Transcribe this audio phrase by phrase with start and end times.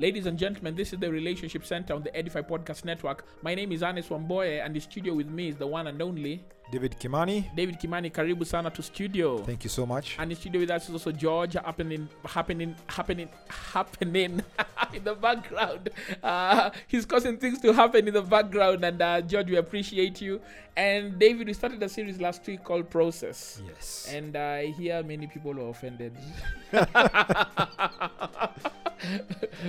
[0.00, 3.26] Ladies and gentlemen, this is the Relationship Center on the Edify Podcast Network.
[3.42, 6.42] My name is Ernest Wamboye, and the studio with me is the one and only
[6.70, 8.12] David Kimani, David Kimani.
[8.12, 9.38] Karibu sana to studio.
[9.38, 10.16] thank you so much.
[10.18, 14.42] And in studio with us is also George happening, happening, happening, happening
[14.94, 15.90] in the background.
[16.22, 18.84] Uh, he's causing things to happen in the background.
[18.84, 20.40] And uh, George, we appreciate you.
[20.76, 23.60] And David, we started a series last week called Process.
[23.66, 24.08] Yes.
[24.12, 26.16] And I hear many people are offended.
[26.72, 28.48] I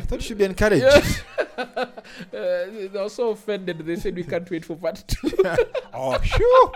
[0.05, 0.85] thought you should be encouraged.
[1.57, 1.85] uh,
[2.31, 3.79] they are so offended.
[3.79, 5.31] They said we can't wait for part two.
[5.93, 6.71] oh, sure.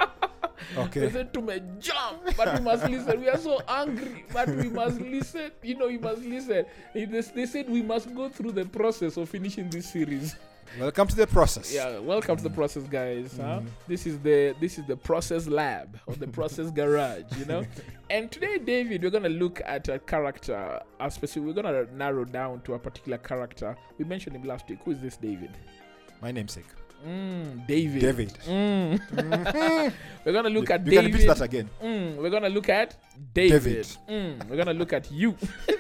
[0.92, 3.22] They said to me, jump, but we must listen.
[3.22, 5.52] We are so angry, but we must listen.
[5.62, 6.66] You know, we must listen.
[6.94, 10.36] They, said we must go through the process of finishing this series.
[10.80, 11.74] Welcome to the process.
[11.74, 13.38] Yeah, welcome to the process, guys.
[13.38, 13.60] Huh?
[13.60, 13.68] Mm-hmm.
[13.88, 17.24] This is the this is the process lab or the process garage.
[17.38, 17.66] You know.
[18.10, 20.82] and today, David, we're gonna look at a character.
[21.00, 21.44] A specific.
[21.48, 23.78] We're gonna narrow down to a particular character.
[23.98, 24.80] We mentioned him last week.
[24.84, 25.52] Who is this, David?
[26.22, 26.66] My namesake.
[27.06, 28.02] Mm, David.
[28.02, 28.34] David.
[28.48, 29.94] Mm.
[30.26, 31.14] we're gonna look you, at you can David.
[31.14, 31.70] repeat that again.
[31.84, 32.96] Mm, we're gonna look at
[33.34, 33.64] David.
[33.64, 33.88] David.
[34.10, 35.38] Mm, we're gonna look at you.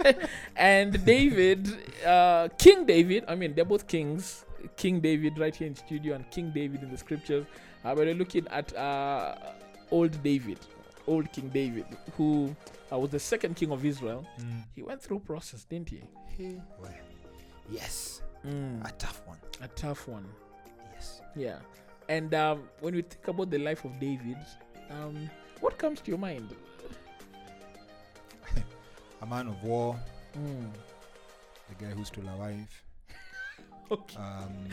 [0.56, 1.67] and David,
[2.06, 3.26] uh, King David.
[3.28, 4.45] I mean, they're both kings.
[4.78, 7.45] King David right here in studio, and King David in the scriptures.
[7.84, 9.36] Uh, we're looking at uh,
[9.92, 10.60] old David,
[11.08, 11.86] old King David,
[12.17, 12.56] who
[12.92, 14.26] uh, was the second king of Israel.
[14.76, 16.02] He went through process, didn't he?
[16.38, 16.92] Hey, well,
[17.70, 18.22] yes.
[18.45, 19.38] Mm, A tough one.
[19.62, 20.26] a tough one.
[21.36, 21.58] Yeah.
[22.08, 24.38] And um, when we think about the life of David,
[24.91, 26.53] um, what comes to your mind?
[29.22, 30.00] A man of war,
[30.38, 30.69] Mm.
[31.69, 32.83] the guy who stole a wife.
[33.89, 34.17] Okay.
[34.17, 34.67] Um,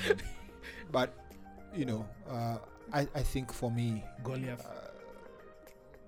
[0.91, 1.15] but,
[1.75, 2.59] you know, uh,
[2.93, 4.67] I, I think for me, Goliath.
[4.67, 4.91] uh,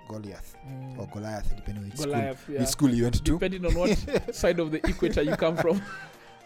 [0.09, 0.99] Goliath Mm.
[0.99, 2.59] or Goliath, depending on which school, Goliath, yeah.
[2.61, 3.33] which school you went to.
[3.39, 5.81] Depending on what side of the equator you come from.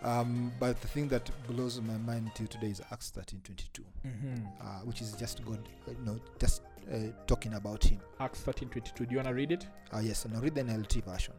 [0.03, 4.35] Um, but the thing that blows my mind till today is Acts 13:22, Mm-hmm.
[4.61, 8.01] uh, which is just God, uh, you know, just uh, talking about Him.
[8.21, 9.05] Acts thirteen twenty two.
[9.07, 9.67] Do you want to read it?
[9.93, 11.35] Uh, yes, and I'll read the NLT version.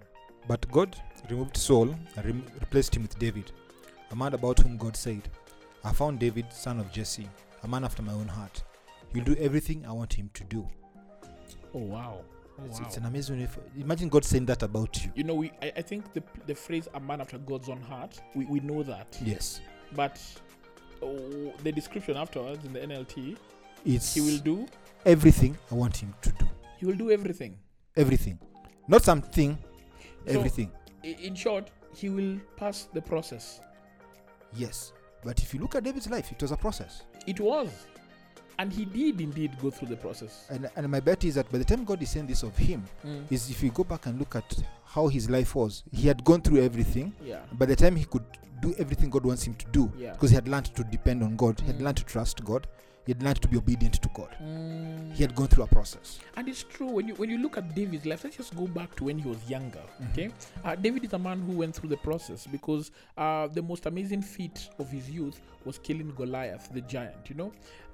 [0.47, 0.95] But God
[1.29, 3.51] removed Saul and rem- replaced him with David,
[4.11, 5.29] a man about whom God said,
[5.83, 7.29] I found David, son of Jesse,
[7.63, 8.63] a man after my own heart.
[9.13, 10.67] He'll do everything I want him to do.
[11.73, 12.21] Oh wow.
[12.61, 12.85] Oh, It's, wow.
[12.87, 13.39] it's an amazing.
[13.41, 15.11] If, imagine God saying that about you.
[15.15, 18.19] you know, we I, I think the the phrase "a man after God's own heart,"
[18.35, 19.61] we, we know that, Yes,
[19.95, 20.19] but
[21.01, 23.37] oh, the description afterwards in the NLT,
[23.85, 24.67] it's he will do
[25.05, 26.49] everything I want him to do.
[26.77, 27.57] he will do everything.
[27.95, 28.39] Everything,
[28.87, 29.57] not something.
[30.25, 30.71] So- Everything.
[31.03, 33.61] I- In short, he will pass the process.
[34.53, 34.91] Yes,
[35.23, 37.03] but if you look at David's life, it was a process.
[37.27, 37.69] It was,
[38.59, 40.45] and he did indeed go through the process.
[40.49, 42.83] And, and my bet is that by the time God is saying this of him,
[43.05, 43.23] Mm.
[43.31, 46.41] is if you go back and look at how his life was, he had gone
[46.41, 47.13] through everything.
[47.25, 47.39] Yeah.
[47.53, 48.25] By the time he could
[48.61, 50.11] do everything God wants him to do, Yeah.
[50.13, 51.83] because he had learned to depend on God, he had Mm.
[51.83, 52.67] learned to trust God,
[53.05, 54.35] he had learned to be obedient to God.
[54.43, 55.13] Mm.
[55.15, 56.19] He had gone through a process.
[56.35, 58.23] And it's true when you when you look at David's life.
[58.25, 59.81] Let's just go back to when he was younger.
[60.01, 60.11] Mhm.
[60.11, 60.29] Okay,
[60.65, 64.21] uh, David is a man who went through the process because uh, the most amazing
[64.21, 67.29] feat of his youth was killing Goliath, the giant.
[67.29, 67.51] You know,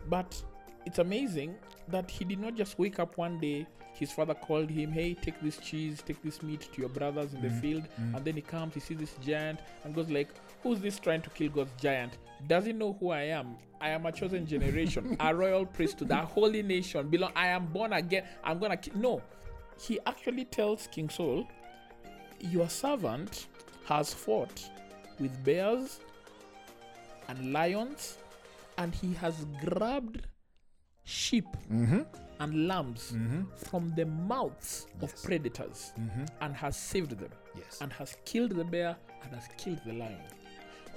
[0.10, 0.44] but
[0.86, 1.56] it's amazing
[1.88, 3.66] that he did not just wake up one day.
[3.94, 7.42] His father called him, "Hey, take this cheese, take this meat to your brothers in
[7.42, 7.62] the Mhm.
[7.62, 8.16] field." Mm.
[8.16, 10.30] And then he comes, he sees this giant, and goes like,
[10.64, 12.18] "Who's this trying to kill God's giant?
[12.48, 13.56] Does he know who I am?
[13.80, 17.10] I am a chosen generation, a royal priesthood, a holy nation.
[17.10, 17.32] Belong.
[17.36, 18.26] I am born again.
[18.44, 19.22] I'm gonna kill." No,
[19.80, 21.48] he actually tells King Saul,
[22.42, 23.48] "Your servant
[23.86, 24.70] has fought
[25.20, 26.00] with bears
[27.30, 28.18] and lions,
[28.78, 30.28] and he has grabbed
[31.06, 32.02] sheep Mm-hmm.
[32.40, 33.44] and lambs Mm-hmm.
[33.70, 36.26] from the mouths of predators Mm-hmm.
[36.42, 37.80] and has saved them." Yes.
[37.82, 40.20] and has killed the bear and has killed the lion.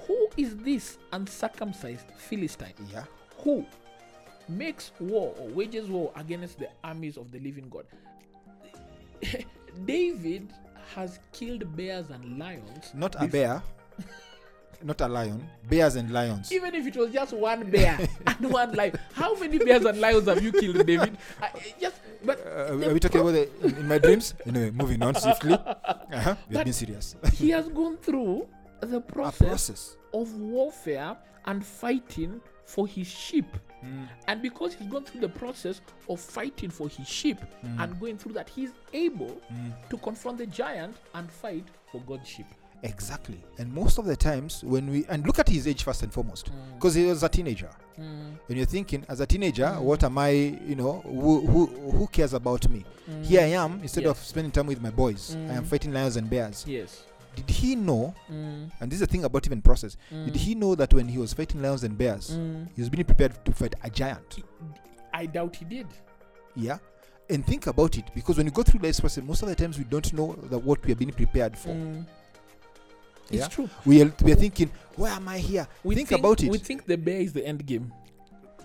[0.07, 3.05] Who is this uncircumcised Philistine yeah.
[3.43, 3.65] who
[4.49, 7.85] makes war or wages war against the armies of the living God?
[9.85, 10.51] David
[10.95, 12.91] has killed bears and lions.
[12.93, 13.61] Not a bear,
[14.83, 15.47] not a lion.
[15.69, 16.51] Bears and lions.
[16.51, 17.97] Even if it was just one bear
[18.27, 21.17] and one lion, how many bears and lions have you killed, David?
[21.41, 21.49] I,
[21.79, 24.33] just, but Uh, the are we talking about the, in, in my dreams?
[24.45, 25.53] Anyway, moving on swiftly.
[26.11, 26.35] Uh-huh.
[26.49, 27.15] We But- have been serious.
[27.33, 28.47] he has gone through
[28.81, 29.97] the process process.
[30.13, 31.15] of warfare
[31.45, 33.45] and fighting for his sheep.
[33.85, 34.07] Mm.
[34.27, 37.79] And because he's gone through the process of fighting for his sheep Mm.
[37.83, 39.71] and going through that, he's able Mm.
[39.89, 42.47] to confront the giant and fight for God's sheep.
[42.83, 43.43] Exactly.
[43.57, 46.49] And most of the times when we and look at his age first and foremost,
[46.75, 47.69] because he was a teenager.
[47.99, 49.81] Mm, When you're thinking, as a teenager, Mm.
[49.81, 50.29] what am I?
[50.29, 52.85] You know, who who, who cares about me?
[53.09, 53.25] mm.
[53.25, 53.81] Here I am.
[53.81, 54.11] Instead Yes.
[54.11, 55.67] of spending time with my boys, I am Mm.
[55.67, 56.63] fighting lions and bears.
[56.67, 57.03] Yes.
[57.35, 58.13] did he know?
[58.29, 59.95] Mm, And this is the thing about even process.
[60.11, 62.67] mm, Did he know that when he was fighting lions and bears, mm.
[62.75, 64.39] he was being prepared to fight a giant?
[65.13, 65.87] I doubt he did.
[66.55, 66.79] Yeah.
[67.29, 69.77] And think about it, because when you go through life's process, most of the times
[69.77, 71.69] we don't know that what we are being prepared for.
[71.69, 72.05] Mm.
[73.29, 73.45] Yeah.
[73.45, 73.69] It's true.
[73.85, 75.67] We are we are thinking, why am I here?
[75.83, 76.49] We think, about it.
[76.49, 77.91] We think the bear is the end game.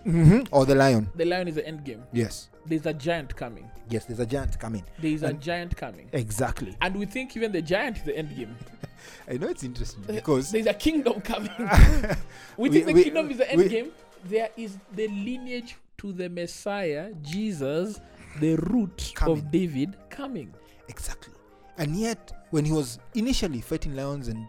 [0.05, 1.09] hmm Or the lion.
[1.15, 2.03] The lion is the end game.
[2.13, 2.49] Yes.
[2.67, 3.71] There's a giant coming.
[3.91, 4.07] Yes.
[4.07, 4.85] There's a giant coming.
[4.99, 6.09] There is a giant coming.
[6.13, 6.77] Exactly.
[6.81, 8.57] And we think even the giant is the end game.
[9.29, 11.51] I know it's interesting Uh, because There's a kingdom coming.
[12.57, 13.91] we We- think the we- kingdom is the end we- game.
[14.25, 18.01] There is the lineage to the Messiah, Jesus,
[18.41, 19.37] the root Coming.
[19.39, 20.53] of David coming.
[20.89, 21.35] exactly,
[21.77, 24.49] and yet when he was initially fighting lions and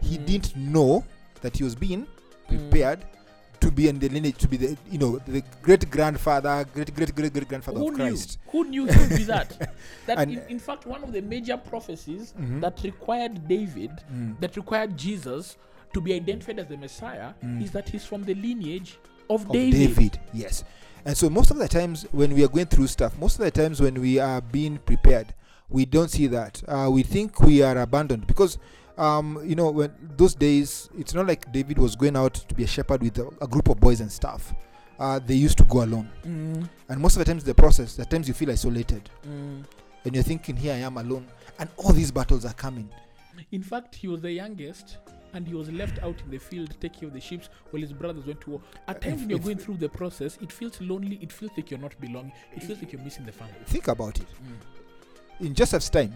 [0.00, 0.26] he Mm.
[0.26, 1.04] didn't know
[1.42, 2.48] that he was being Mm.
[2.70, 3.00] prepared
[3.60, 7.14] to be in the lineage, to be the you know the great grandfather, great great
[7.14, 8.08] great great grandfather Who of knew?
[8.08, 8.38] Christ.
[8.48, 9.72] Who knew he would be that?
[10.06, 12.60] That And- in, in fact, one of the major prophecies Mhm.
[12.60, 14.40] that required David, Mm.
[14.40, 15.56] that required Jesus
[15.94, 17.62] to be identified as the Messiah, Mm.
[17.62, 18.98] is that he's from the lineage
[19.30, 19.94] of, of David.
[19.94, 20.20] David.
[20.32, 20.64] Yes.
[21.04, 23.50] And so most of the times when we are going through stuff, most of the
[23.50, 25.34] times when we are being prepared,
[25.68, 26.62] we don't see that.
[26.66, 28.58] Uh, we think we are abandoned because,
[29.02, 32.64] um, you know, when those days, it's not like David was going out to be
[32.64, 34.54] a shepherd with a, a group of boys and stuff.
[34.98, 36.08] Uh, they used to go alone.
[36.24, 39.08] Mm, And most of the times, the process, at times you feel isolated.
[39.26, 39.64] mm.
[40.04, 41.26] And you're thinking, here I am alone.
[41.58, 42.88] And all these battles are coming.
[43.50, 44.98] In fact, he was the youngest
[45.32, 47.92] and he was left out in the field taking care of the sheep while his
[47.92, 48.60] brothers went to war.
[48.86, 51.50] At Uh, times, if- when you're going through the process, it feels lonely, it feels
[51.56, 53.54] like you're not belonging, it feels like you're missing the family.
[53.66, 54.26] Think about it.
[55.40, 55.46] Mm.
[55.46, 56.12] In Joseph's time,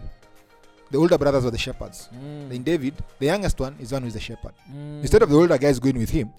[0.91, 2.09] the older brothers were the shepherds.
[2.15, 2.53] Mm.
[2.53, 4.53] In David, the youngest one is the one who is the shepherd.
[4.71, 5.01] Mm.
[5.01, 6.33] Instead of the older guys going with him,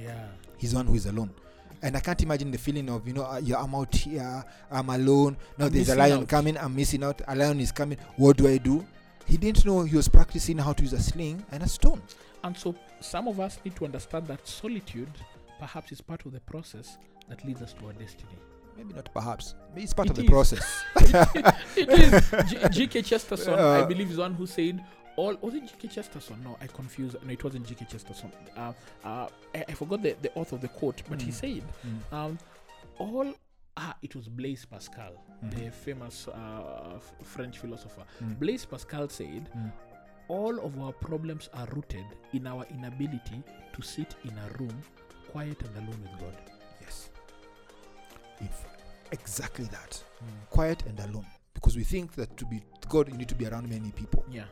[0.00, 0.26] yeah.
[0.58, 1.30] he's the one who is alone.
[1.84, 4.88] And I can't imagine the feeling of, you know, uh, yeah, I'm out here, I'm
[4.88, 5.36] alone.
[5.58, 6.28] Now I'm there's a lion out.
[6.28, 7.20] coming, I'm missing out.
[7.26, 7.98] A lion is coming.
[8.16, 8.86] What do I do?
[9.26, 12.00] He didn't know he was practicing how to use a sling and a stone.
[12.44, 15.10] And so some of us need to understand that solitude
[15.58, 18.36] perhaps is part of the process that leads us to our destiny.
[18.76, 19.54] Maybe not perhaps.
[19.70, 20.82] Maybe it's part It of the process.
[21.76, 22.74] it is.
[22.76, 23.02] G.K.
[23.10, 24.82] Chesterton, I believe, is one who said,
[25.16, 25.88] all was it G.K.
[25.88, 26.42] Chesterton?
[26.44, 27.16] No, I confused.
[27.24, 27.86] No, it wasn't G.K.
[27.90, 28.32] Chesterton.
[28.56, 28.72] Uh,
[29.04, 31.34] uh, I, I forgot the, the author of the quote, but he Mm.
[31.34, 32.16] said, Mm.
[32.16, 32.38] um,
[32.98, 33.34] all
[33.76, 35.12] ah, it was Blaise Pascal,
[35.44, 35.50] Mhm.
[35.64, 38.02] the famous uh, f- French philosopher.
[38.22, 38.38] Mm.
[38.38, 39.72] Blaise Pascal said, Mm.
[40.28, 43.42] all of our problems are rooted in our inability
[43.74, 44.82] to sit in a room
[45.30, 46.36] quiet and alone with God.
[48.42, 48.64] If
[49.12, 50.02] exactly that.
[50.20, 50.26] Hmm.
[50.50, 51.26] Quiet and alone.
[51.54, 54.24] Because we think that to be God, you need to be around many people.
[54.30, 54.44] Yeah.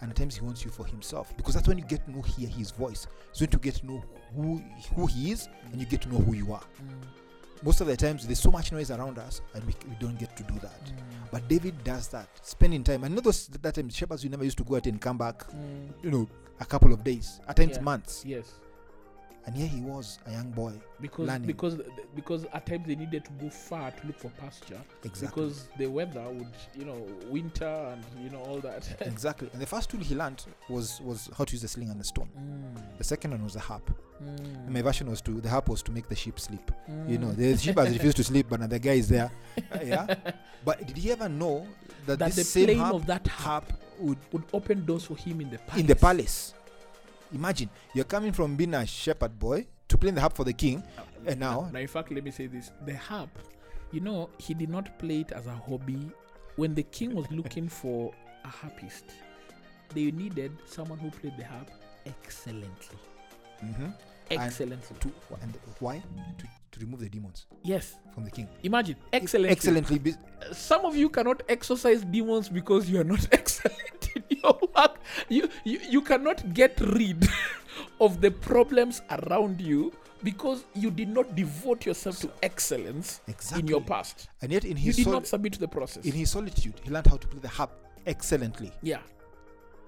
[0.00, 1.36] And at times he wants you for himself.
[1.36, 3.06] Because that's when you get to know hear his voice.
[3.32, 4.04] So when you get to know
[4.34, 4.62] who
[4.94, 5.72] who he is hmm.
[5.72, 6.62] and you get to know who you are.
[6.78, 7.02] Hmm.
[7.64, 10.36] Most of the times there's so much noise around us and we, we don't get
[10.36, 10.92] to do that.
[11.32, 13.02] But David does that, spending time.
[13.02, 15.44] And not those that time shepherds we never used to go out and come back,
[15.50, 15.92] Mm.
[16.04, 16.28] you know,
[16.60, 17.82] a couple of days, at times Yeah.
[17.82, 18.24] months.
[18.24, 18.52] Yes.
[19.48, 20.72] And here he was, a young boy.
[21.00, 21.46] because learning.
[21.46, 21.80] because
[22.14, 25.26] because at times they needed to go far to look for pasture Exactly.
[25.44, 29.48] because the weather would you know winter and you know all that exactly.
[29.54, 32.04] And the first tool he learned was was how to use the sling and the
[32.04, 32.28] stone.
[32.38, 33.90] Mm, The second one was the harp.
[34.22, 36.70] mm, My version was to the harp was to make the sheep sleep.
[37.06, 37.36] You know, mm.
[37.36, 39.30] the sheep has refused to sleep, but now the guy is there.
[39.72, 40.14] Uh, yeah.
[40.64, 41.66] But did he ever know
[42.06, 45.40] that, that the same harp, of that harp harp would would open doors for him
[45.40, 46.54] in the palace in the palace?
[47.32, 50.82] Imagine you're coming from being a shepherd boy to playing the harp for the king,
[51.26, 52.70] and now now in fact let me say this.
[52.84, 53.30] The harp
[53.92, 56.10] you know he did not play it as a hobby.
[56.56, 58.12] When the king was looking for
[58.44, 59.04] a harpist
[59.94, 61.70] they needed someone who played the harp
[62.06, 62.98] excellently.
[63.64, 63.88] Mm-hmm.
[64.30, 64.96] excellently.
[65.00, 66.02] to and why?
[66.38, 67.96] To, to remove the demons yes.
[68.14, 68.48] from the king.
[68.62, 68.96] imagine.
[69.12, 69.50] Excellently.
[69.52, 70.14] Excellently.
[70.52, 73.97] Some of you cannot exorcise demons because you are not excellent
[74.42, 74.98] your work.
[75.28, 77.28] You, you you cannot get rid
[78.00, 79.92] of the problems around you
[80.22, 83.60] because you did not devote yourself to excellence exactly.
[83.60, 84.28] in your past.
[84.42, 86.04] and yet in You his did sol- not submit to the process.
[86.04, 87.70] in his solitude, he learned how to play the harp
[88.06, 88.72] excellently.
[88.82, 88.98] yeah.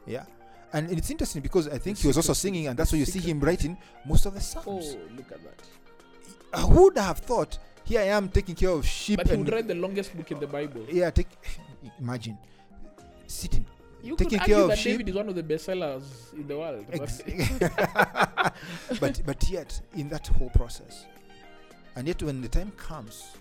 [0.06, 0.24] Yeah.
[0.72, 3.18] And it's interesting because I think he was also singing, and that's why you see
[3.18, 3.76] him writing
[4.06, 4.66] most of the songs.
[4.96, 6.60] Oh, look at that.
[6.60, 7.58] Who would have thought?
[7.84, 10.38] Here I am taking care of sheep But he would write the longest book in
[10.38, 10.86] the Bible.
[10.88, 11.26] yeah, take
[12.00, 12.38] imagine
[13.26, 13.66] sitting.
[14.02, 14.92] You taking could care of that sheep.
[14.92, 16.04] David is one of the best sellers
[16.34, 16.84] in the world.
[16.90, 17.22] but- Ex-
[19.00, 21.06] but but yet in that whole process,
[21.96, 23.32] and yet when the time comes,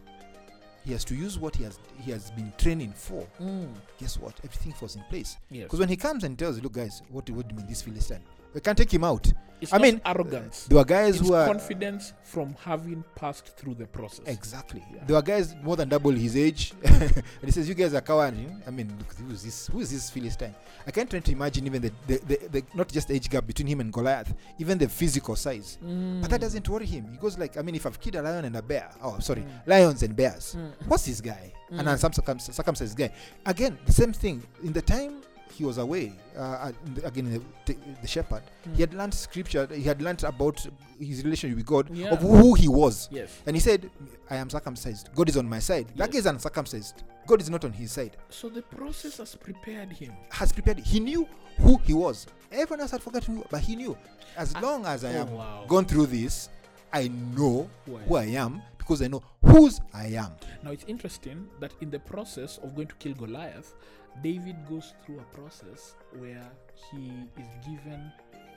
[0.86, 3.26] he has to use what he has he has been training for.
[3.42, 4.34] Mm, Guess what?
[4.44, 5.38] Everything falls in place.
[5.50, 5.64] yes.
[5.64, 7.82] Because when he comes and tells you, look, guys, what, what do you mean this
[7.82, 8.22] Philistine?
[8.54, 9.32] We can't take him out.
[9.62, 10.66] It's I mean, arrogance.
[10.66, 14.26] there were guys It's who are confidence from having passed through the process.
[14.28, 14.84] exactly.
[14.94, 15.04] Yeah.
[15.06, 18.48] There were guys more than double his age, and he says, "You guys are cowardly."
[18.66, 19.68] I mean, look, who is this?
[19.68, 20.56] Who is this Philistine?
[20.88, 23.68] I can't try to imagine even the, the, the, the not just age gap between
[23.68, 25.78] him and Goliath, even the physical size.
[25.82, 26.42] But that Mm.
[26.42, 27.12] doesn't worry him.
[27.12, 29.42] He goes like, I mean, if I've killed a lion and a bear, oh sorry,
[29.42, 29.68] Mm.
[29.68, 30.56] lions and bears.
[30.58, 30.88] Mm.
[30.88, 31.52] What's this guy?
[31.70, 31.86] And Mm.
[31.86, 33.12] then some circum- circumcised guy.
[33.46, 34.42] Again, the same thing.
[34.64, 36.72] In the time he was away, uh,
[37.04, 38.76] again, the, the shepherd, Mm.
[38.76, 39.68] he had learned scripture.
[39.74, 40.66] He had learned about
[41.00, 42.10] his relationship with God, Yeah.
[42.10, 43.08] of who he was.
[43.12, 43.30] Yes.
[43.46, 43.90] And he said,
[44.30, 45.10] I am circumcised.
[45.16, 45.88] God is on my side.
[45.96, 46.22] That Yes.
[46.22, 47.04] is uncircumcised.
[47.28, 48.18] God is not on his side.
[48.30, 50.14] So the process has prepared him.
[50.32, 50.80] Has prepared.
[50.80, 51.28] He knew
[51.60, 52.26] who he was.
[52.52, 53.96] Everyone else had forgotten who, but he knew.
[54.36, 55.66] As Ah, long as I oh, am wow.
[55.68, 56.50] gone through this,
[56.92, 60.32] I know Who I who I am because I know whose I am.
[60.64, 63.76] Now it's interesting that in the process of going to kill Goliath,
[64.24, 66.44] David goes through a process where
[66.92, 68.12] he is given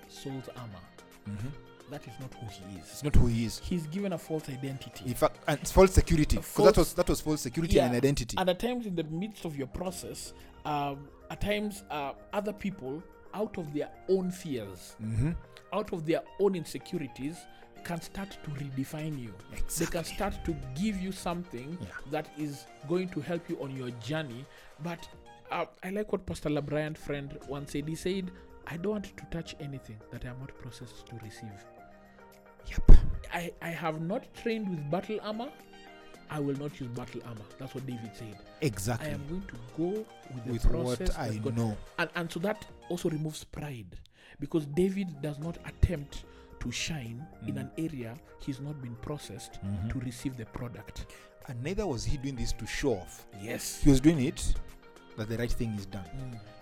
[0.09, 1.39] Saul's armor.
[1.91, 2.87] That is not who he is.
[2.91, 3.59] It's not who he is.
[3.59, 5.05] He's given a false identity.
[5.05, 6.37] In fact, and false security.
[6.37, 7.87] Because that was that was false security Yeah.
[7.87, 8.35] and identity.
[8.39, 10.33] And at times in the midst of your process,
[10.65, 13.03] um, at times uh, other people,
[13.35, 15.33] out of their own fears, mm-hmm.
[15.75, 17.37] out of their own insecurities,
[17.83, 19.35] can start to redefine you.
[19.79, 21.87] They can start to give you something Yeah.
[22.11, 24.45] that is going to help you on your journey.
[24.83, 25.07] But
[25.51, 27.89] uh, I like what Pastor LeBryant friend once said.
[27.89, 28.31] He said,
[28.67, 31.65] I don't want to touch anything that I am not processed to receive.
[32.67, 32.93] Yep.
[33.33, 35.49] I, I have not trained with battle armor.
[36.31, 37.43] I will not use battle armor.
[37.59, 38.39] That's what David said.
[38.62, 39.09] Exactly.
[39.09, 41.77] I am going to go with the With process what I God- know.
[41.99, 43.99] and, and so that also removes pride
[44.41, 46.25] because David does not attempt
[46.62, 47.61] to shine in Mm.
[47.61, 49.90] an area he's not been processed Mhm.
[49.92, 51.07] to receive the product.
[51.49, 53.26] And neither was he doing this to show off.
[53.40, 53.81] Yes.
[53.83, 54.54] He was doing it
[55.16, 56.04] that the right thing is done.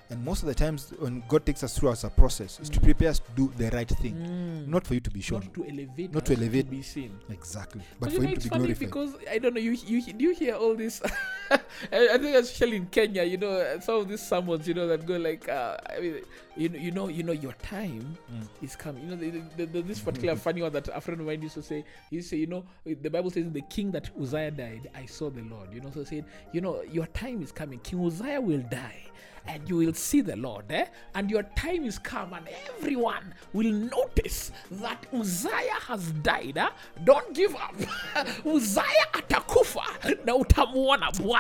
[0.08, 2.80] And most of the times, when God takes us through as a process, is to
[2.80, 2.84] Mm.
[2.84, 4.66] prepare us to do the right thing, Mm.
[4.66, 5.40] not for you to be shown.
[5.40, 6.68] Not to elevate, Not to us, elevate.
[6.70, 7.12] be seen.
[7.28, 7.82] Exactly.
[8.00, 8.86] But But for you know, him to it's be funny glorified.
[8.88, 9.60] because I don't know.
[9.60, 11.00] You you do you hear all this?
[11.92, 15.16] I think especially in Kenya, you know, some of these sermons, you know, that go
[15.16, 16.20] like, uh, I mean,
[16.56, 18.46] you know, you know, you know, your time Mm.
[18.62, 19.04] is coming.
[19.08, 21.54] You know, the, the, the, this particular funny one that a friend of mine used
[21.54, 21.84] to say.
[22.10, 25.06] He used to say, you know, the Bible says, the king that Uzziah died, I
[25.06, 25.72] saw the Lord.
[25.72, 27.80] You know, so saying, you know, your time is coming.
[27.80, 29.02] King Uzziah will die.
[29.46, 30.84] And you will see the Lord, eh?
[31.14, 36.58] And your time is come, and everyone will notice that Uzziah has died.
[36.58, 36.68] Eh?
[37.04, 37.74] Don't give up.
[38.44, 39.82] Uzziah atakufa
[40.26, 41.39] na utamuona Bwana.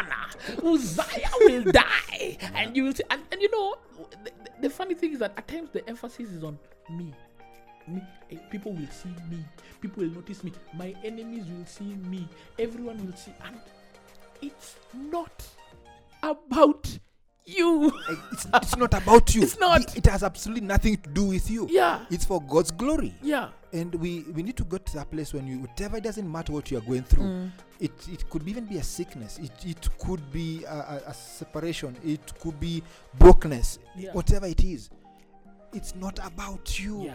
[0.62, 3.04] Uzziah will die, and you will see.
[3.10, 3.76] And, and you know,
[4.24, 6.58] the, the funny thing is that at times the emphasis is on
[6.90, 7.14] me.
[7.88, 9.44] Me, eh, people will see me.
[9.80, 10.52] People will notice me.
[10.74, 12.28] My enemies will see me.
[12.58, 13.58] Everyone will see, and
[14.42, 15.46] it's not
[16.22, 16.98] about
[17.56, 17.92] you.
[18.10, 19.42] Eh, It's, it's not about you.
[19.42, 19.80] It's not.
[19.82, 21.66] It, it has absolutely nothing to do with you.
[21.70, 23.14] Yeah, It's for God's glory.
[23.22, 23.48] yeah.
[23.72, 26.52] And we, we need to go to that place when you, whatever, it doesn't matter
[26.52, 27.22] what you are going through.
[27.22, 27.50] Mm.
[27.78, 29.38] It, it could even be a sickness.
[29.38, 31.96] It, it could be a, a, a separation.
[32.04, 32.82] It could be
[33.20, 33.78] brokenness.
[33.96, 34.10] Yeah.
[34.12, 34.90] Whatever it is,
[35.72, 37.04] it's not about you.
[37.04, 37.14] Yeah.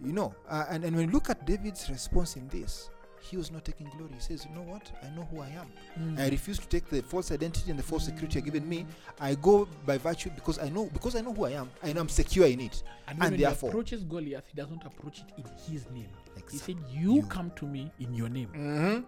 [0.00, 2.88] You know, uh, and, and when you look at David's response in this,
[3.22, 4.12] he was not taking glory.
[4.14, 4.90] He says, You know what?
[5.02, 5.66] I know who I am.
[5.98, 6.18] Mm.
[6.18, 8.84] I refuse to take the false identity and the false security you're giving me.
[9.20, 11.70] I go by virtue because I know because I know who I am.
[11.82, 12.82] I know I'm secure in it.
[13.08, 16.08] And, and he therefore- approaches Goliath, he doesn't approach it in his name.
[16.50, 17.22] He said, "You, You.
[17.22, 18.48] come to me in your name.
[18.48, 19.00] Mm-hmm.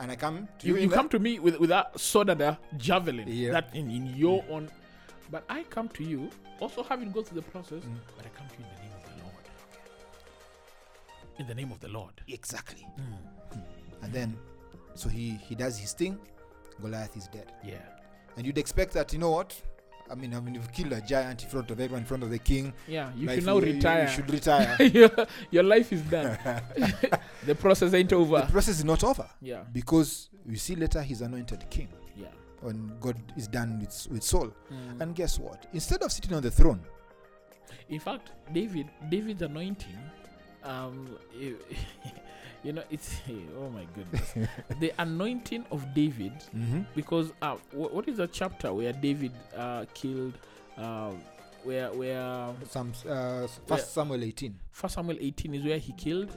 [0.00, 0.82] And I come to You, you.
[0.82, 3.26] you come to me with with that sword and a javelin.
[3.28, 3.52] Yeah.
[3.52, 4.70] That in, in your own.
[5.30, 6.28] But I come to you,
[6.60, 7.82] also having gone through the process.
[7.84, 7.96] Mm.
[8.16, 9.44] But I come to you in the name of the Lord.
[11.38, 12.12] In the name of the Lord.
[12.28, 12.86] Exactly.
[13.00, 13.16] Mm.
[14.02, 14.36] And then,
[14.94, 16.18] so he he does his thing.
[16.80, 17.52] Goliath is dead.
[17.64, 17.76] Yeah.
[18.36, 19.54] And you'd expect that, you know what?
[20.10, 22.30] I mean, I mean, you've killed a giant in front of everyone, in front of
[22.30, 22.72] the king.
[22.88, 23.10] Yeah.
[23.16, 24.02] You Life- should now you- retire.
[24.02, 24.76] You should retire.
[24.82, 25.10] your,
[25.50, 26.36] your life is done.
[27.46, 28.40] the process ain't over.
[28.40, 29.62] the process is not over Yeah.
[29.72, 32.26] because you see later he's anointed king Yeah.
[32.60, 34.50] when God is done with, with Saul.
[34.72, 35.00] Mm.
[35.00, 35.66] And guess what?
[35.72, 36.80] Instead of sitting on the throne,
[37.88, 39.98] In fact, David, David's anointing,
[40.64, 41.16] um,
[42.62, 43.20] you, know, it's
[43.58, 44.34] oh my goodness,
[44.80, 46.32] the anointing of David,
[46.94, 50.34] because uh, wh- what is the chapter where David uh, killed,
[50.76, 51.10] uh,
[51.64, 53.76] where where Some, uh, First Yeah.
[53.76, 54.58] Samuel 18.
[54.70, 56.30] First Samuel 18 is where he killed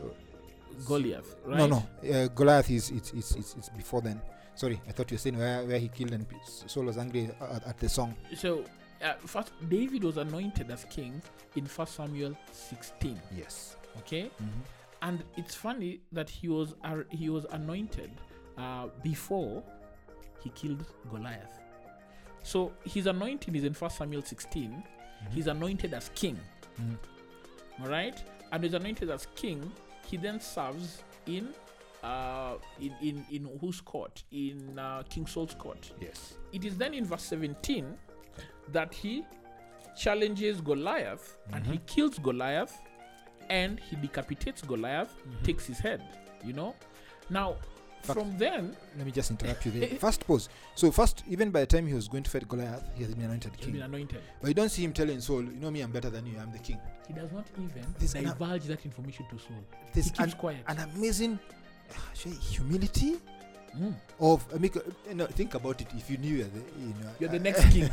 [0.88, 1.58] Goliath, right?
[1.58, 1.88] No, no.
[2.12, 4.20] Uh, Goliath is it's, it's, it's, it's before then.
[4.56, 7.68] Sorry, I thought you were saying where, where he killed and Saul was angry at,
[7.68, 8.16] at the song.
[8.36, 8.64] So,
[9.04, 11.22] uh, first David was anointed as king
[11.56, 13.20] in First Samuel 16.
[13.36, 13.76] Yes.
[14.00, 14.30] Okay.
[15.06, 18.12] And it's funny that he was ar- he was anointed
[18.58, 19.64] uh, before
[20.44, 21.60] he killed Goliath.
[22.44, 24.84] So his anointing is in First Samuel 16.
[25.32, 26.38] He's anointed as king.
[26.80, 26.98] Mhm.
[27.82, 28.18] All right,
[28.52, 29.72] and is anointed as king,
[30.10, 31.54] he then serves in
[32.04, 34.24] uh, in, in in whose court?
[34.32, 35.92] In uh, King Saul's court.
[36.00, 36.36] Yes.
[36.54, 37.98] It is then in verse 17
[38.72, 39.24] that he
[39.98, 42.80] challenges Goliath and he kills Goliath
[43.50, 46.02] and he decapitates Goliath, takes his head,
[46.44, 46.76] you know.
[47.30, 47.56] Now,
[48.04, 49.88] Fact- from then, Let me just interrupt you there.
[50.00, 50.48] First pause.
[50.76, 53.26] So first, even by the time he was going to fight Goliath, he has been
[53.26, 53.82] anointed he's been king.
[53.84, 54.22] anointed.
[54.42, 56.52] But you don't see him telling Saul, you know me, I'm better than you, I'm
[56.52, 56.80] the king.
[57.08, 59.64] He does not even This an- divulge that information to Saul.
[59.94, 60.60] This he keeps an, quiet.
[60.68, 61.40] an amazing
[61.92, 63.18] uh, humility
[63.78, 63.94] Mm.
[64.22, 65.88] of I mean, uh, you know, think about it.
[65.98, 67.90] If you knew you're the, you know, You're the next king.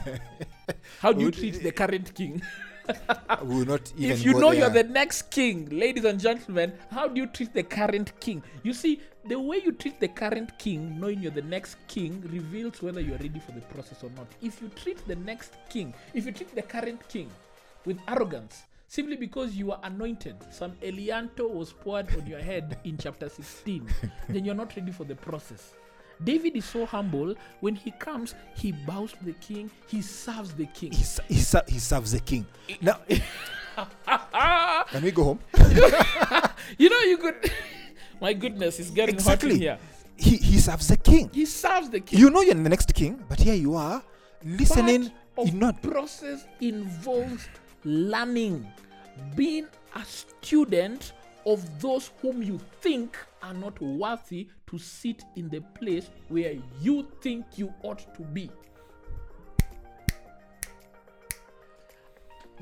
[1.01, 2.41] How do you treat the current king?
[3.43, 4.11] we will not even.
[4.11, 7.63] if you know you're the next king, ladies and gentlemen, how do you treat the
[7.63, 8.43] current king?
[8.63, 12.83] You see, the way you treat the current king, knowing you're the next king, reveals
[12.83, 14.27] whether you're ready for the process or not.
[14.41, 17.31] If you treat the next king, if you treat the current king
[17.85, 22.99] with arrogance, simply because you are anointed, some Elianto was poured on your head in
[22.99, 23.87] chapter 16,
[24.29, 25.75] then you're not ready for the process.
[26.25, 27.35] David is so humble.
[27.61, 30.93] When he comes, he bows to the king, he serves the king.
[30.93, 32.47] he, he, he serves the king.
[32.81, 32.99] Now,
[34.91, 35.41] can we go home?
[36.79, 37.51] You know, you could.
[38.21, 39.55] My goodness, it's getting hot Exactly.
[39.55, 39.79] in here.
[40.17, 41.29] He he serves the king.
[41.33, 42.19] He serves the king.
[42.21, 44.03] You know you're in the next king, but here you are
[44.45, 45.11] listening.
[45.35, 47.49] Part not process involves
[47.85, 48.67] learning,
[49.35, 51.13] being a student
[51.47, 57.07] of those whom you think are not worthy to sit in the place where you
[57.21, 58.51] think you ought to be.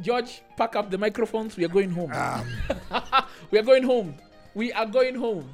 [0.02, 1.57] George, pack up the microphones.
[1.57, 2.12] We are going home.
[2.12, 2.47] um,
[3.50, 4.17] we are going home.
[4.55, 5.49] We are going home.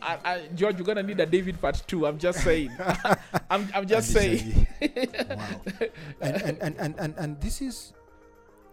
[0.00, 2.06] I, I, George, you're gonna need a David part two.
[2.06, 2.70] I'm just saying.
[3.50, 4.66] I'm, I'm just saying.
[4.80, 5.48] wow.
[6.20, 7.92] And, and, and, and, and, and this is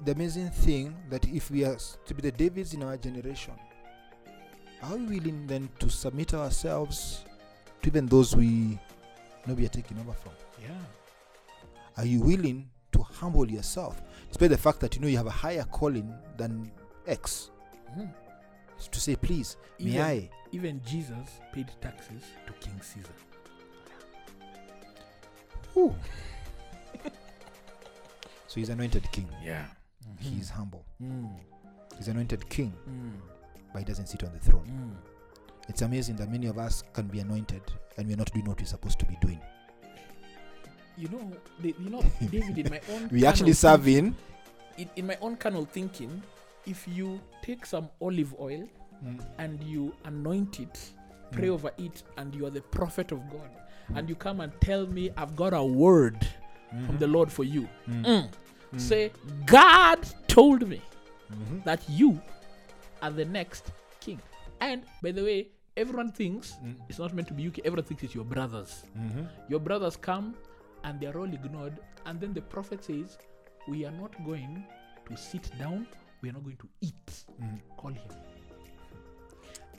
[0.06, 3.54] the amazing thing that if we are to be the Davids in our generation,
[4.84, 7.26] are we willing then to submit ourselves
[7.82, 8.78] to even those we
[9.46, 10.32] know we are taking over from?
[10.62, 10.70] Yeah.
[11.98, 15.32] Are you willing to humble yourself, despite the fact that you know you have a
[15.32, 16.72] higher calling than
[17.08, 17.50] X?
[17.98, 18.12] Mhm.
[18.92, 20.30] To say, please, may I?
[20.52, 23.10] Even Jesus paid taxes to King Caesar.
[25.76, 25.96] Ooh.
[28.48, 29.28] so he's anointed king.
[29.44, 29.66] Yeah.
[30.20, 30.86] He's humble.
[31.02, 31.30] Mm,
[31.98, 33.14] He's anointed king, mm,
[33.78, 34.66] but he doesn't sit on the throne.
[34.68, 35.70] mm.
[35.70, 37.62] It's amazing that many of us can be anointed
[37.98, 39.40] and we're not doing what we're supposed to be doing.
[40.98, 44.16] You know, the, you know, David, in my own We actually serve in.
[44.78, 46.24] in, in my own carnal thinking,
[46.66, 48.68] if you take some olive oil
[49.38, 50.80] and you anoint it,
[51.32, 51.54] pray Mm.
[51.54, 53.50] over it, and you are the prophet of God,
[53.96, 56.18] and you come and tell me I've got a word
[56.88, 57.70] from the Lord for you.
[57.88, 58.04] Mm.
[58.74, 58.80] Mm.
[58.82, 59.12] Say,
[59.46, 60.82] God told me
[61.32, 61.64] Mhm.
[61.66, 62.20] that you
[63.02, 64.20] are the next king.
[64.60, 66.76] And by the way, everyone thinks Mm.
[66.90, 67.52] it's not meant to be you.
[67.66, 68.84] Everyone thinks it's your brothers.
[68.98, 69.28] Mhm.
[69.50, 70.36] Your brothers come
[70.84, 71.78] and they're all ignored.
[72.06, 73.18] And then the prophet says,
[73.68, 74.64] We are not going
[75.08, 75.88] to sit down,
[76.22, 77.26] we are not going to eat.
[77.42, 77.60] Mm.
[77.76, 78.12] Call him.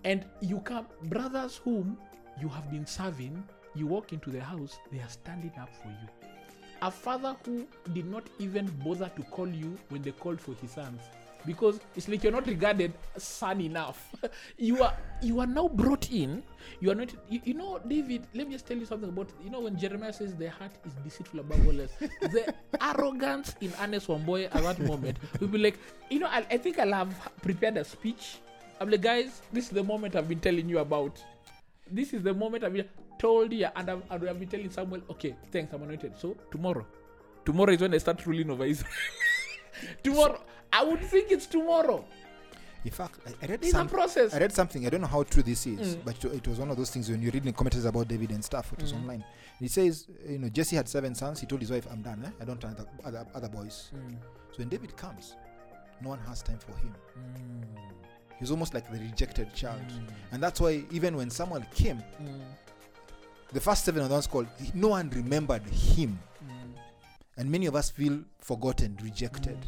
[0.04, 1.98] And you come, brothers whom
[2.40, 3.42] you have been serving,
[3.74, 6.08] you walk into the house, they are standing up for you.
[6.82, 10.70] A father who did not even bother to call you when they called for his
[10.72, 11.00] sons.
[11.46, 14.14] Because it's like you're not regarded son enough.
[14.58, 16.42] you are you are now brought in.
[16.80, 19.50] You are not you, you know, David, let me just tell you something about you
[19.50, 21.92] know when Jeremiah says the heart is deceitful above all else.
[22.20, 25.78] the arrogance in Ernest Wamboy at that moment will be like,
[26.10, 28.38] you know, I, I think I'll have prepared a speech.
[28.80, 31.22] I'm like, guys, this is the moment I've been telling you about.
[31.90, 35.02] This is the moment I've been told you, and I've, and I've been telling Samuel,
[35.10, 36.18] okay, thanks, I'm anointed.
[36.18, 36.86] So tomorrow,
[37.44, 38.92] tomorrow is when I start ruling over Israel.
[40.02, 40.40] tomorrow,
[40.72, 42.04] I would think it's tomorrow.
[42.84, 44.32] In fact, I, I read It's a process.
[44.34, 44.86] I read something.
[44.86, 46.04] I don't know how true this is, Mm.
[46.04, 48.72] but it, was one of those things when you're reading commentaries about David and stuff.
[48.72, 48.96] It was Mm.
[49.02, 49.24] online.
[49.60, 51.40] It says, you know, Jesse had seven sons.
[51.40, 52.22] He told his wife, "I'm done.
[52.24, 52.30] Eh?
[52.40, 54.16] I don't want other, other other boys." Mm,
[54.52, 55.34] So when David comes,
[56.00, 56.94] no one has time for him.
[57.18, 57.64] mm,
[58.38, 62.40] He's almost like the rejected child, mm, and that's why even when Samuel came, mm,
[63.52, 64.46] the first seven are the ones called.
[64.74, 66.20] No one remembered him,
[67.36, 69.58] and many of us feel forgotten, rejected.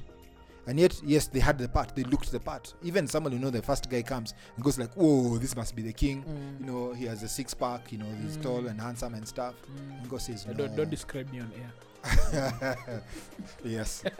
[0.66, 1.94] And yet, yes, they had the part.
[1.96, 2.74] They looked the part.
[2.82, 5.82] Even someone you know, the first guy comes and goes like, "Oh, this must be
[5.82, 7.90] the king." Mm, You know, he has a six pack.
[7.92, 8.42] You know, he's Mm.
[8.42, 9.54] tall and handsome and stuff.
[9.66, 9.98] mm.
[10.00, 11.72] And God says, "No." Don't, don't describe me on air.
[13.64, 14.02] yes.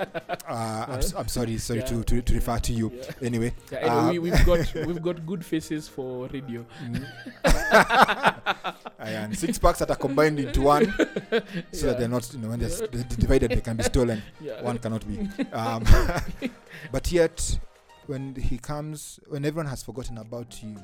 [0.51, 1.87] Uh, I'm, I'm sorry, sorry Yeah.
[1.87, 2.91] to, to, to refer to you.
[2.93, 3.03] Yeah.
[3.23, 6.67] Anyway, Yeah, anyway, um, we, we've got we've got good faces for radio.
[8.99, 10.93] and six packs that are combined into one,
[11.73, 14.21] so that they're not, you know, when they're, divided, they can be stolen.
[14.63, 15.29] One cannot be.
[15.53, 15.85] Um,
[16.91, 17.61] but yet,
[18.07, 20.77] when he comes, when everyone has forgotten about you,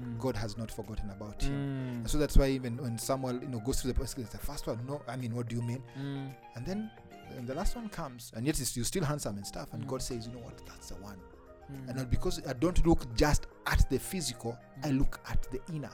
[0.00, 0.18] Mm.
[0.18, 1.50] God has not forgotten about you.
[1.50, 2.00] Mm.
[2.00, 4.66] And so that's why even when Samuel, you know, goes through the process, the first
[4.66, 5.82] one, no, I mean, what do you mean?
[5.98, 6.34] Mm.
[6.56, 6.90] And then
[7.36, 9.72] and the last one comes, and yet you're still handsome and stuff.
[9.72, 9.88] And Mm.
[9.88, 11.18] God says, you know what, that's the one.
[11.72, 11.88] Mm.
[11.88, 15.90] And not because I don't look just at the physical, I look at the inner.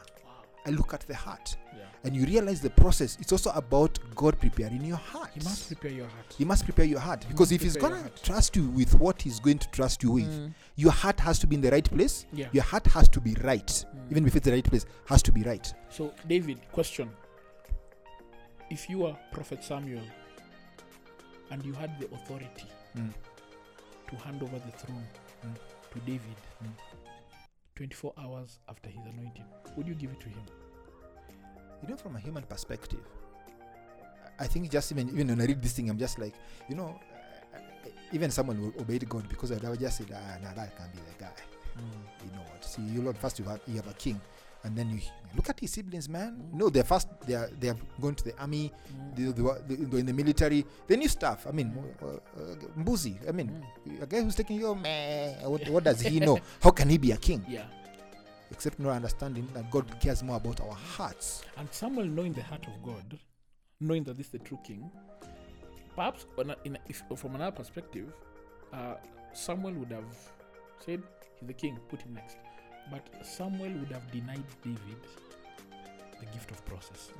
[0.67, 1.57] I look at the heart.
[1.77, 1.85] Yeah.
[2.05, 3.17] And you realize the process.
[3.21, 5.31] It's also about God preparing your heart.
[5.35, 6.35] He must prepare your heart.
[6.37, 9.41] He must prepare your heart He because if he's gonna trust you with what he's
[9.41, 10.55] going to trust you with, Mm.
[10.77, 12.27] your heart has to be in the right place.
[12.33, 12.49] Yeah.
[12.53, 14.11] Your heart has to be right, Mm.
[14.11, 15.73] even if it's the right place, has to be right.
[15.89, 17.11] So, David, question.
[18.71, 20.03] If you are Prophet Samuel
[21.51, 23.13] and you had the authority Mm.
[24.11, 25.07] to hand over the throne
[25.45, 25.55] Mm.
[25.93, 26.73] to David Mm.
[27.77, 29.45] 24 hours after his anointing,
[29.77, 30.43] would you give it to him?
[31.83, 33.01] You know, from a human perspective,
[34.39, 36.35] I think just even even when I read this thing, I'm just like,
[36.69, 36.99] you know,
[37.55, 37.59] uh,
[38.13, 40.99] even someone will obey God because I would just say, ah, nah, that can be
[40.99, 41.33] the guy.
[42.25, 42.65] You know what?
[42.65, 44.21] See, you Lord, first you have you have a king,
[44.65, 45.01] and then you
[45.35, 46.37] look at his siblings, man.
[46.37, 46.59] Mm.
[46.59, 49.17] No, they're first they are they have gone to the army, Mm.
[49.17, 50.67] they, they, were- they, they're in the military.
[50.87, 51.47] They knew stuff.
[51.47, 52.03] I mean, Mm.
[52.03, 53.17] uh, uh, Mbuzi.
[53.29, 53.49] I mean,
[53.89, 54.03] Mm.
[54.03, 55.37] a guy who's taking your man.
[55.49, 56.39] What, what does he know?
[56.63, 57.45] How can he be a king?
[57.49, 57.65] Yeah.
[58.51, 61.43] Except not understanding that God cares more about our hearts.
[61.57, 63.19] And Samuel, knowing the heart of God,
[63.81, 64.91] knowing that this is the true king,
[65.95, 68.13] perhaps on a, in a, if, from another perspective,
[68.73, 68.95] uh,
[69.33, 70.17] Samuel would have
[70.79, 71.03] said,
[71.39, 72.37] He's the king, put him next.
[72.91, 75.01] But Samuel would have denied David
[76.19, 77.11] the gift of process.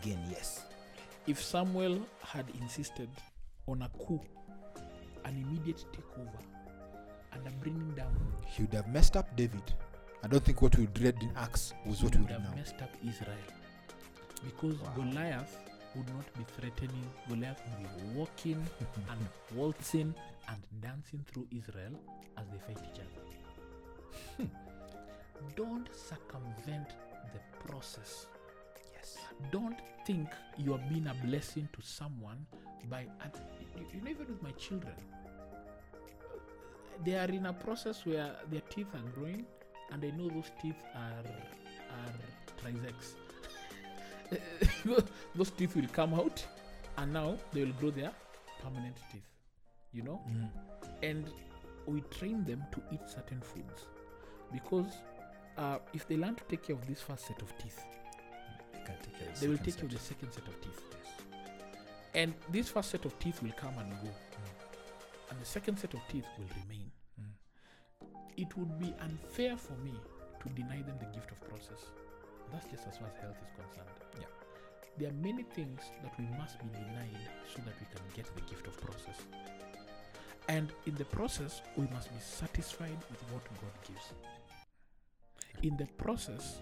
[0.00, 0.64] Again, yes.
[1.26, 3.08] If Samuel had insisted
[3.66, 4.20] on a coup,
[5.24, 6.40] an immediate takeover,
[7.32, 8.14] and a bringing down,
[8.46, 9.62] He would have messed up David.
[10.26, 12.56] I don't think what we read in Acts was what we would read have now.
[12.56, 13.36] messed up Israel.
[14.44, 14.92] Because Wow.
[14.96, 15.56] Goliath
[15.94, 18.66] would not be threatening, Goliath would be walking
[19.10, 20.12] and waltzing
[20.48, 21.92] and dancing through Israel
[22.36, 23.22] as they fight each other.
[24.36, 24.46] Hmm.
[25.54, 26.88] Don't circumvent
[27.32, 28.26] the process.
[28.94, 29.18] yes.
[29.52, 32.44] Don't think you are being a blessing to someone
[32.90, 33.02] by.
[33.94, 34.94] You know, even with my children,
[37.04, 39.44] they are in a process where their teeth are growing,
[39.92, 41.24] and I know those teeth are
[41.96, 42.14] are
[42.60, 43.14] trisex.
[45.34, 46.44] those teeth will come out,
[46.98, 48.12] and now they will grow their
[48.62, 49.22] permanent teeth.
[49.92, 50.48] You know Mm.
[51.02, 51.24] and
[51.86, 53.86] we train them to eat certain foods
[54.52, 54.92] because
[55.56, 57.80] uh, if they learn to take care of this first set of teeth,
[58.72, 60.82] They can take care of they will take care of the second set of teeth.
[62.14, 64.10] And this first set of teeth will come and go,
[65.30, 66.90] and the second set of teeth will remain.
[68.36, 69.94] It would be unfair for me
[70.42, 71.86] to deny them the gift of process.
[72.52, 73.88] That's just as far as health is concerned.
[74.20, 74.26] Yeah.
[74.98, 78.42] There are many things that we must be denied so that we can get the
[78.42, 79.16] gift of process.
[80.48, 84.12] And in the process, we must be satisfied with what God gives.
[85.62, 86.58] In the process,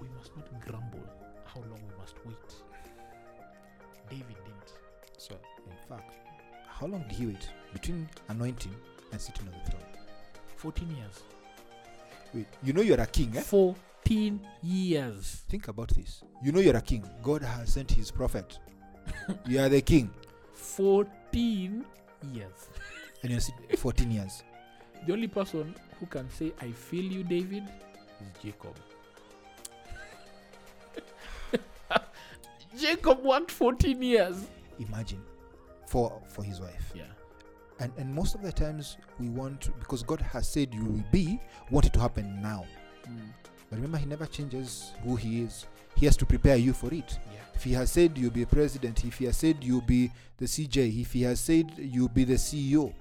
[0.00, 1.04] we must not grumble
[1.44, 2.36] how long we must wait.
[4.08, 4.74] David didn't.
[5.16, 5.34] So,
[5.66, 6.12] in fact,
[6.68, 8.74] how long did he wait between anointing
[9.12, 9.99] and sitting on the throne?
[10.60, 11.22] 14 years.
[12.34, 13.40] Wait, you know you're a king, eh?
[13.40, 15.42] 14 years.
[15.48, 16.22] Think about this.
[16.42, 17.02] You know you're a king.
[17.22, 18.58] God has sent his prophet.
[19.46, 20.10] you are the king.
[20.52, 21.82] 14
[22.34, 22.68] years.
[23.22, 23.40] And you're
[23.78, 24.42] 14 years.
[25.06, 27.64] The only person who can say, I feel you, David,
[28.20, 28.76] is Jacob.
[32.78, 34.36] Jacob worked 14 years.
[34.78, 35.22] Imagine.
[35.86, 36.92] For for his wife.
[36.94, 37.04] Yeah.
[37.80, 41.40] And and most of the times we want because God has said you will be,
[41.70, 42.64] want it to happen now.
[43.08, 43.32] Mm.
[43.68, 45.66] But remember he never changes who he is.
[45.96, 47.18] He has to prepare you for it.
[47.32, 47.40] Yeah.
[47.54, 50.46] If he has said you'll be a president, if he has said you'll be the
[50.46, 52.92] CJ, if he has said you'll be the CEO,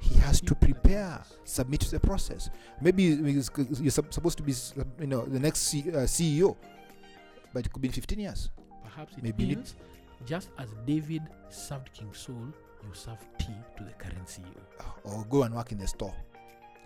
[0.00, 2.50] he has to prepare, submit to the process.
[2.80, 3.42] Maybe you're
[3.90, 4.54] supposed to be,
[5.00, 6.56] you know, the next C, uh, CEO,
[7.52, 8.50] but it could be in 15 years.
[8.82, 9.76] Perhaps it Maybe means
[10.26, 12.52] just as David served King Saul,
[12.84, 14.60] you serve tea to the current CEO.
[14.80, 16.14] Ah, or go and work in the store.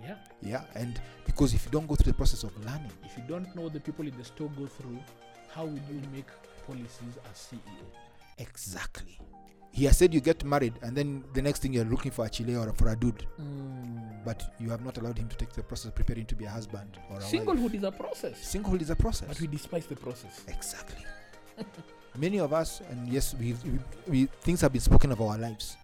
[0.02, 0.16] Yeah.
[0.42, 3.54] Yeah, and because if you don't go through the process of learning, If you don't
[3.56, 4.98] know the people in the store go through,
[5.54, 6.26] how will you make
[6.66, 7.86] policies as CEO?
[8.38, 9.18] exactly.
[9.70, 12.28] He has said you get married, and then the next thing you're looking for a
[12.28, 14.24] chile or for a dude, mm.
[14.24, 16.48] but you have not allowed him to take the process of preparing to be a
[16.50, 17.32] husband or a wife.
[17.32, 19.26] Singlehood is a process, Singlehood is a process.
[19.28, 20.42] but we despise the process.
[20.46, 21.04] Exactly.
[22.16, 25.76] Many of us, and yes, we, we, we things have been spoken of our lives.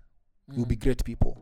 [0.54, 1.36] We'll be great people.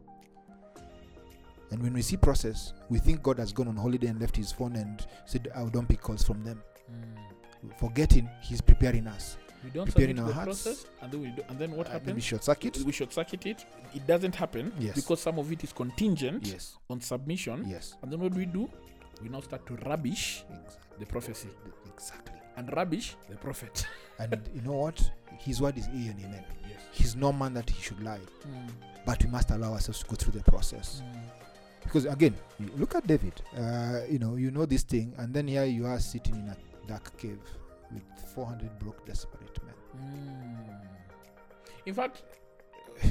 [1.70, 4.52] And when we see process, we think God has gone on holiday and left his
[4.52, 7.78] phone and said, "I don't pick calls from them." Mm.
[7.78, 9.36] Forgetting He's preparing us.
[9.64, 10.62] We don't Preparing our the hearts.
[10.62, 12.14] process, and then we do, and then what uh, happens?
[12.14, 12.76] We short circuit.
[12.86, 13.66] we should circuit it.
[13.94, 14.94] It doesn't happen Yes.
[14.94, 16.78] because some of it is contingent Yes.
[16.88, 17.64] on submission.
[17.68, 17.96] Yes.
[18.00, 18.70] And then what do we do?
[19.20, 20.98] We now start to rubbish Exactly.
[21.00, 21.48] the prophecy
[21.92, 22.36] Exactly.
[22.56, 23.84] and rubbish the prophet.
[24.18, 25.10] And you know what?
[25.38, 26.44] His word is A and amen.
[26.62, 26.80] yes.
[26.92, 28.18] He's no man that he should lie.
[28.46, 28.70] Mm.
[29.06, 31.02] But we must allow ourselves to go through the process.
[31.82, 32.34] Because again,
[32.76, 33.32] look at David.
[33.56, 36.56] Uh, you know, you know this thing, and then here you are sitting in a
[36.86, 37.38] dark cave
[37.92, 38.02] with
[38.34, 39.74] 400 broke, desperate men.
[39.96, 40.80] Mm.
[41.86, 42.22] In fact,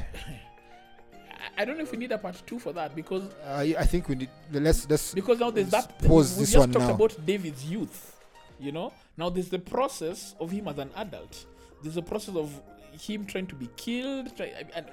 [1.58, 4.10] I- don't know if we need a part two for that because I, I think
[4.10, 4.30] we need.
[4.52, 6.93] Let's let's because now there's that pause we this just talked now.
[6.93, 8.16] about David's youth,
[8.60, 8.93] you know.
[9.17, 11.46] Now there's the process of him as an adult.
[11.82, 14.36] There's a process of him trying to be killed.
[14.36, 14.86] Try, and,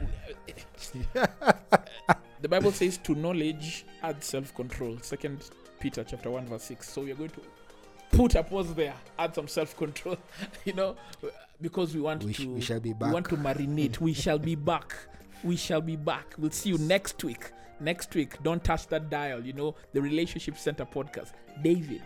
[1.16, 4.98] uh, the Bible says to knowledge add self-control.
[5.03, 5.50] Second
[5.81, 6.88] Peter chapter one verse six.
[6.88, 7.40] So we are going to
[8.12, 10.16] put a pause there, add some self-control,
[10.64, 10.96] you know,
[11.61, 14.00] because we want we, sh- to we shall be we want to marinate.
[14.00, 14.94] we shall be back.
[15.42, 16.35] We shall be back.
[16.38, 17.50] We'll see you next week.
[17.81, 18.42] Next week.
[18.42, 19.44] Don't touch that dial.
[19.44, 21.33] You know, the Relationship Center podcast.
[21.62, 22.03] David,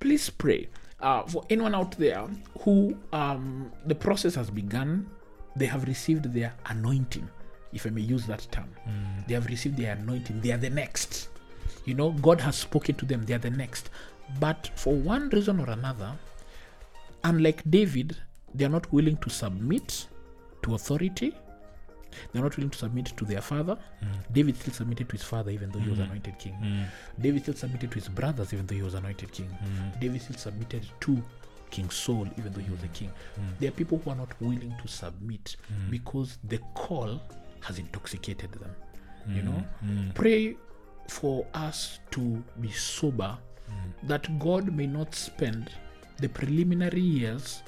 [0.00, 0.68] please pray
[1.02, 2.26] uh, for anyone out there
[2.60, 5.06] who um, the process has begun.
[5.54, 7.28] They have received their anointing,
[7.74, 8.70] if I may use that term.
[9.26, 10.40] They have received their anointing.
[10.40, 11.28] They are the next.
[11.84, 13.24] You know, God has spoken to them.
[13.24, 13.90] They are the next.
[14.40, 16.12] But for one reason or another,
[17.24, 18.16] unlike David,
[18.54, 20.06] they are not willing to submit
[20.62, 21.34] to authority.
[22.32, 23.76] They're not willing to submit to their father.
[24.02, 24.32] Mm.
[24.32, 26.04] David still submitted to his father, even though he was mm.
[26.04, 26.56] anointed king.
[26.62, 26.84] Mm.
[27.20, 29.48] David still submitted to his brothers, even though he was anointed king.
[30.00, 31.22] David still submitted to
[31.70, 33.10] King Saul, even though he was a king.
[33.58, 35.56] There are people who are not willing to submit
[35.90, 37.20] because the call
[37.60, 38.74] has intoxicated them.
[39.28, 39.64] You know,
[40.14, 40.56] pray
[41.08, 43.38] for us to be sober,
[44.04, 45.70] that God may not spend
[46.18, 47.62] the preliminary years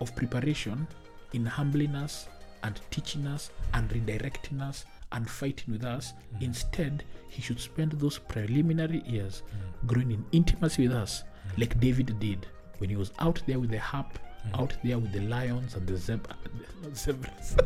[0.00, 0.86] of preparation
[1.32, 2.28] in humbling us
[2.62, 6.12] and teaching us and redirecting us and fighting with us.
[6.40, 9.42] Instead, He should spend those preliminary years
[9.86, 11.24] growing in intimacy with us,
[11.56, 12.46] like David did
[12.78, 14.18] when he was out there with the harp,
[14.54, 16.34] out there with the lions and the zebra,
[16.94, 17.56] zebras.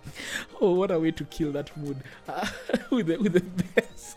[0.60, 1.96] oh, what a way to kill that mood
[2.90, 4.16] with the with the bears.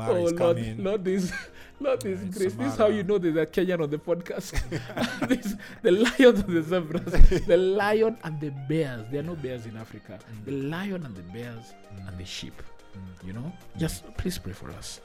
[0.00, 0.82] Oh is Lord, coming.
[0.82, 1.32] Lord, this,
[1.82, 2.54] Lord, this Right, grace.
[2.54, 4.52] This is how you know there's a Kenyan on the podcast.
[5.28, 9.04] this, the lions and the zebras, the lion and the bears.
[9.10, 10.18] There are no bears in Africa.
[10.18, 10.44] Mm.
[10.44, 12.08] The lion and the bears mm.
[12.08, 12.62] and the sheep.
[12.96, 13.26] Mm.
[13.26, 15.00] You know, just please pray for us.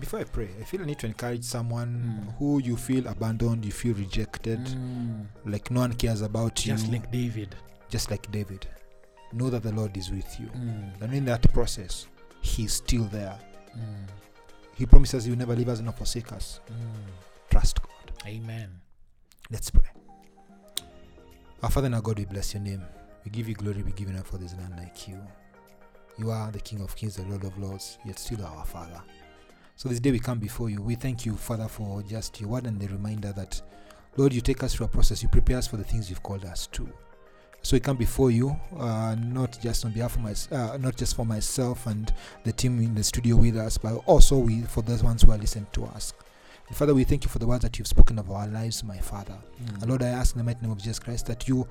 [0.00, 1.90] Before I pray, I feel I need to encourage someone
[2.26, 2.38] Mm.
[2.38, 4.60] who you feel abandoned, you feel rejected,
[5.44, 7.54] like no one cares about Just you, Just like David.
[7.90, 8.66] just like David.
[9.32, 10.46] Know that the Lord is with you.
[10.46, 11.02] Mm.
[11.02, 12.06] And in that process,
[12.40, 13.38] He's still there.
[14.74, 16.60] He promises He will never leave us nor forsake us.
[16.70, 17.50] Mm.
[17.50, 18.12] Trust God.
[18.26, 18.70] Amen.
[19.50, 19.84] Let's pray.
[21.62, 22.82] Our Father and our God, we bless your name.
[23.24, 25.18] We give you glory, we give you honor for this none like you.
[26.18, 29.00] You are the King of Kings, the Lord of Lords, yet still our Father.
[29.76, 30.80] So this day we come before you.
[30.82, 33.60] We thank you, Father, for just your word and the reminder that,
[34.16, 36.44] Lord, you take us through a process, you prepare us for the things you've called
[36.44, 36.88] us to.
[37.64, 41.16] So we come before you, uh, not just on behalf of my, uh, not just
[41.16, 42.12] for myself and
[42.44, 45.38] the team in the studio with us, but also we for those ones who are
[45.38, 46.12] listening to us.
[46.68, 48.98] And Father, we thank you for the words that you've spoken of our lives, my
[48.98, 49.38] Father.
[49.80, 51.66] And Lord, I ask in the mighty name of Jesus Christ that you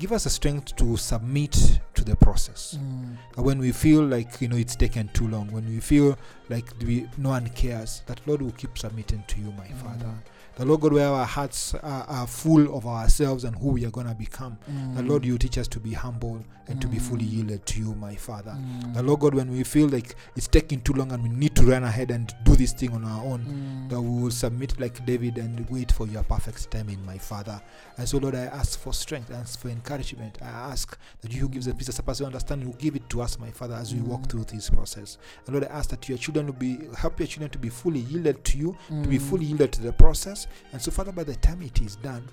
[0.00, 2.76] give us the strength to submit to the process.
[2.76, 3.44] Mm.
[3.44, 7.06] When we feel like you know it's taken too long, when we feel like we,
[7.16, 10.12] no one cares, that Lord will keep submitting to you, my Father.
[10.58, 13.90] The Lord God, where our hearts are, are full of ourselves and who we are
[13.90, 14.58] going to become.
[14.94, 17.32] The Lord, you teach us to be humble and to be fully Mm.
[17.32, 18.54] yielded to you, my Father.
[18.92, 21.62] The Lord God, when we feel like it's taking too long and we need to
[21.64, 25.38] run ahead and do this thing on our own, that we will submit like David
[25.38, 27.58] and wait for your perfect timing, my Father.
[27.96, 30.38] And so, Lord, I ask for strength, I ask for encouragement.
[30.42, 33.22] I ask that you who gives the peace that surpasses understanding will give it to
[33.22, 34.28] us, my Father, as we walk Mm.
[34.30, 35.16] through this process.
[35.46, 38.00] And Lord, I ask that your children will be help your children to be fully
[38.00, 40.46] yielded to you, to be fully yielded to the process.
[40.72, 42.26] And so, Father, by the time it is done,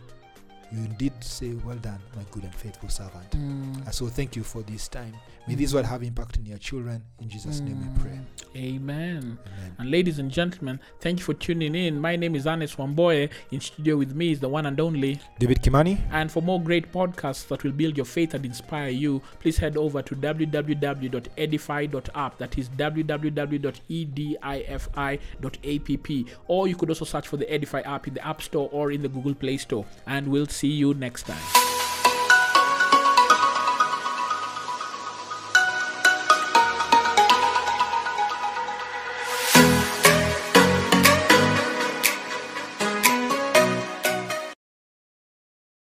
[0.72, 3.30] you indeed say, Well done, my good and faithful servant.
[3.32, 3.86] Mm.
[3.86, 5.14] And so, thank you for this time.
[5.48, 5.58] May mm.
[5.58, 7.04] this word have impact in your children.
[7.20, 8.02] In Jesus' name we mm.
[8.02, 8.20] pray.
[8.56, 9.38] Amen.
[9.46, 9.76] Amen.
[9.78, 12.00] And ladies and gentlemen, thank you for tuning in.
[12.00, 13.30] My name is Ernest Wamboye.
[13.52, 15.20] In studio with me is the one and only.
[15.40, 16.00] David Kimani.
[16.12, 19.78] And for more great podcasts that will build your faith and inspire you, please head
[19.78, 22.38] over to www.edify.app.
[22.38, 25.26] That is www.edify.app.
[26.48, 29.02] Or you could also search for the Edify app in the App Store or in
[29.02, 29.86] the Google Play Store.
[30.08, 31.75] And we'll see you next time.